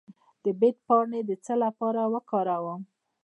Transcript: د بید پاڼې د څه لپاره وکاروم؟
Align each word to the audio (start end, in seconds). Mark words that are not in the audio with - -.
د 0.43 0.45
بید 0.59 0.77
پاڼې 0.87 1.21
د 1.29 1.31
څه 1.45 1.53
لپاره 1.63 2.01
وکاروم؟ 2.13 2.81